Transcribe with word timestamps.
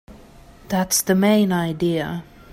That's 0.67 1.03
the 1.03 1.13
main 1.13 1.51
idea. 1.53 2.23